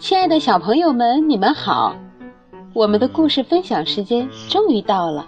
[0.00, 1.94] 亲爱的小朋友们，你们好！
[2.72, 5.26] 我们的故事分享时间终于到了，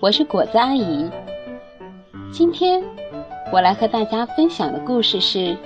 [0.00, 1.08] 我是果子阿姨。
[2.32, 2.82] 今天
[3.52, 5.38] 我来和大家分享的故事是《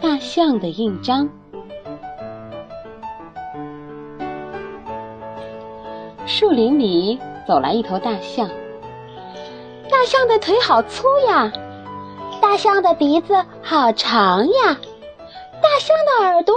[0.00, 1.28] 大象的印章》。
[6.26, 8.48] 树林里走来一头大象，
[9.90, 11.52] 大象的腿好粗呀，
[12.40, 14.78] 大象的鼻子好长呀。
[15.64, 16.54] 大象的耳朵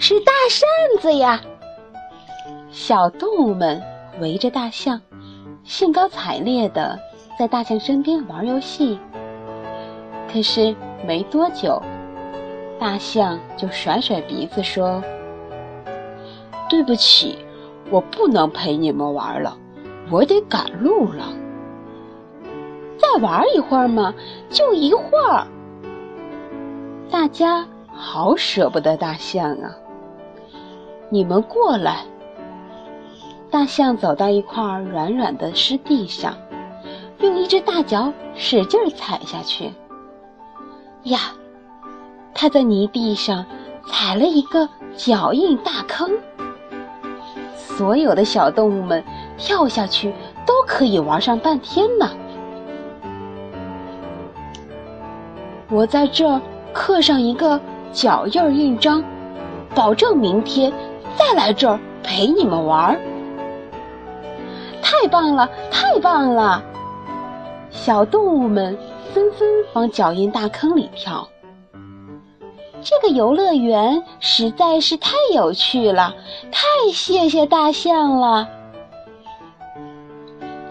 [0.00, 0.66] 是大扇
[0.98, 1.38] 子呀！
[2.70, 3.82] 小动物们
[4.18, 4.98] 围着大象，
[5.62, 6.98] 兴高采烈地
[7.38, 8.98] 在大象身边玩游戏。
[10.32, 10.74] 可是
[11.06, 11.82] 没多久，
[12.80, 15.02] 大象就甩甩鼻子说
[16.66, 17.38] ：“对不起，
[17.90, 19.54] 我不能陪你们玩了，
[20.10, 21.28] 我得赶路了。
[22.96, 24.14] 再玩一会儿嘛，
[24.48, 25.46] 就一会儿。”
[27.12, 27.68] 大家。
[27.98, 29.74] 好舍不得大象啊！
[31.08, 32.04] 你们过来。
[33.50, 36.36] 大象走到一块软软的湿地上，
[37.20, 39.72] 用一只大脚使劲踩下去。
[41.04, 41.18] 呀，
[42.34, 43.46] 它在泥地上
[43.86, 46.10] 踩了一个脚印大坑。
[47.54, 49.02] 所有的小动物们
[49.38, 50.12] 跳下去
[50.44, 52.10] 都可以玩上半天呢。
[55.70, 56.40] 我在这儿
[56.72, 57.60] 刻上一个。
[57.92, 59.02] 脚印印章，
[59.74, 60.72] 保证明天
[61.16, 63.00] 再来这儿陪你们玩儿。
[64.82, 66.62] 太棒了，太棒了！
[67.70, 68.76] 小动物们
[69.12, 71.26] 纷纷往脚印大坑里跳。
[72.82, 76.14] 这个游乐园实在是太有趣了，
[76.52, 78.48] 太谢谢大象了。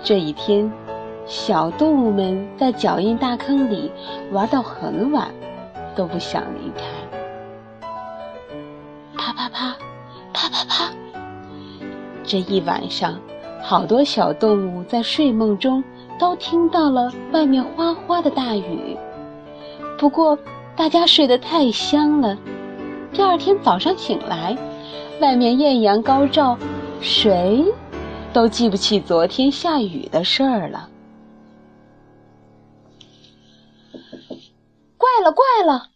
[0.02, 0.72] 这一天，
[1.25, 3.91] 小动物们在脚印大坑里
[4.31, 5.27] 玩到很晚，
[5.95, 6.83] 都不想离开。
[9.26, 9.76] 啪啪啪，
[10.34, 10.94] 啪啪啪！
[12.24, 13.19] 这一晚上，
[13.59, 15.84] 好多小动物在睡梦中
[16.19, 18.96] 都听到了外面哗哗的大雨。
[19.97, 20.38] 不过，
[20.75, 22.38] 大家睡得太香了。
[23.12, 24.56] 第二天早上醒来，
[25.19, 26.56] 外面艳阳高照，
[27.02, 27.66] 谁
[28.31, 30.88] 都记不起昨天下雨的事儿了。
[34.97, 35.88] 怪了，怪了！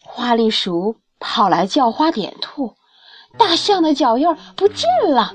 [0.00, 0.96] 花栗鼠。
[1.26, 2.34] 跑来叫花点，
[3.36, 5.32] 大象的脚印不见了。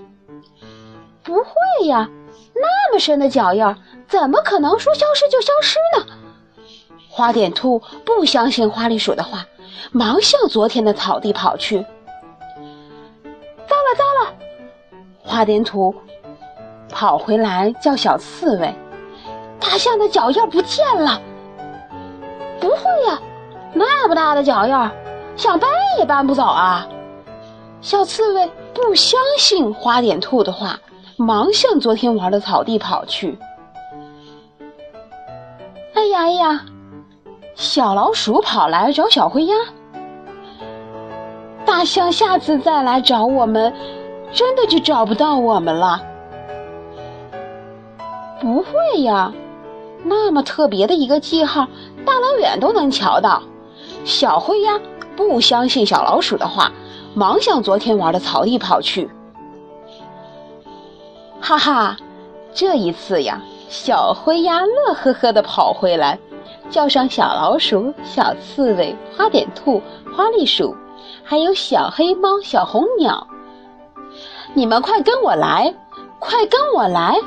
[1.23, 2.09] 不会呀，
[2.55, 3.75] 那么深的脚印，
[4.07, 6.05] 怎么可能说消失就消失呢？
[7.09, 9.45] 花点兔不相信花栗鼠的话，
[9.91, 11.79] 忙向昨天的草地跑去。
[13.67, 14.33] 糟了糟了！
[15.21, 15.93] 花点兔
[16.89, 18.73] 跑回来叫小刺猬，
[19.59, 21.21] 大象的脚印不见了。
[22.59, 22.77] 不会
[23.07, 23.19] 呀，
[23.73, 24.91] 那么大的脚印。
[25.35, 26.85] 想搬也搬不走啊！
[27.81, 30.79] 小刺猬不相信花点兔的话，
[31.17, 33.38] 忙向昨天玩的草地跑去。
[35.94, 36.66] 哎呀哎呀！
[37.56, 39.56] 小老鼠跑来找小灰鸭。
[41.66, 43.73] 大象下次再来找我们，
[44.31, 46.01] 真的就找不到我们了。
[48.41, 49.34] 不会呀，
[50.03, 51.68] 那么特别的一个记号，
[52.06, 53.41] 大老远都能瞧到。
[54.03, 54.79] 小灰鸭。
[55.18, 56.72] 不相信小老鼠的话，
[57.15, 59.09] 忙向昨天玩的草地跑去。
[61.41, 61.97] 哈哈，
[62.53, 66.19] 这一次呀，小灰鸭乐呵呵地跑回来，
[66.69, 69.81] 叫上小老鼠、小刺猬、花点兔、
[70.15, 70.75] 花栗鼠，
[71.23, 73.27] 还有小黑猫、小红鸟。
[74.53, 75.73] 你们快跟我来，
[76.19, 77.19] 快跟我来！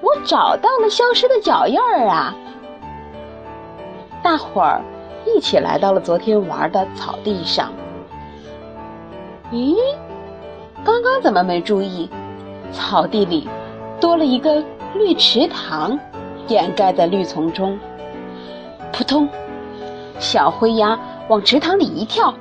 [0.00, 2.34] 我找到了消失的脚印儿啊！
[4.22, 4.82] 大伙儿。
[5.26, 7.70] 一起来到了昨天玩的草地上。
[9.50, 9.76] 咦，
[10.84, 12.08] 刚刚怎么没注意？
[12.70, 13.48] 草地里
[13.98, 14.62] 多了一个
[14.94, 15.98] 绿池塘，
[16.48, 17.78] 掩盖在绿丛中。
[18.92, 19.28] 扑通，
[20.18, 20.98] 小灰鸭
[21.28, 22.34] 往池塘里一跳，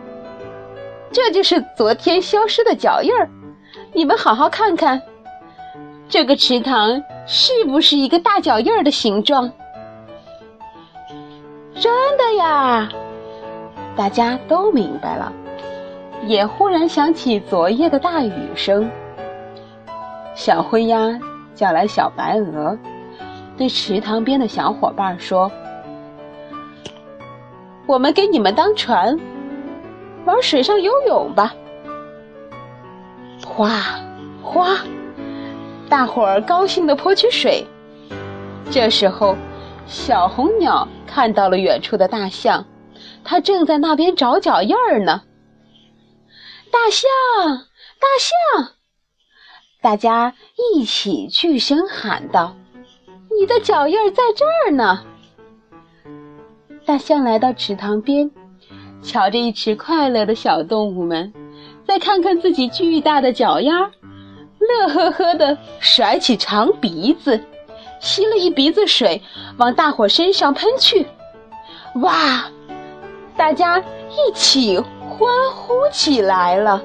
[1.12, 3.30] 这就是昨天消失的脚印儿。
[3.94, 5.02] 你们好好看看，
[6.10, 9.50] 这个池塘是不是一个大脚印儿的形状？
[11.80, 12.90] 真的呀！
[13.96, 15.32] 大家都明白了，
[16.26, 18.90] 也忽然想起昨夜的大雨声。
[20.36, 21.20] 小灰鸭
[21.56, 22.78] 叫来小白鹅，
[23.58, 25.52] 对池塘边的小伙伴说
[27.88, 29.20] ：“我们给你们当船，
[30.26, 31.54] 玩水上游泳吧。”
[33.46, 33.70] 哗
[34.44, 34.78] 哗，
[35.90, 37.66] 大伙儿高兴地泼起水。
[38.70, 39.36] 这时候，
[39.86, 40.88] 小红鸟。
[41.10, 42.64] 看到了远处的大象，
[43.24, 45.22] 它正在那边找脚印儿呢。
[46.78, 47.10] 大象，
[48.00, 48.74] 大象！”
[49.82, 50.36] 大家
[50.76, 52.56] 一起巨声喊道
[53.36, 55.04] ：“你的脚印儿在这儿呢！”
[56.86, 58.30] 大象来到池塘边，
[59.02, 61.34] 瞧着一池快乐的小动物们，
[61.88, 63.90] 再看看自己巨大的脚丫，
[64.60, 67.44] 乐呵呵的甩起长鼻子，
[68.00, 69.20] 吸了一鼻子水，
[69.58, 71.08] 往大伙身上喷去。
[71.96, 72.46] 哇！
[73.36, 74.80] 大家一起
[75.18, 76.80] 欢呼起来了。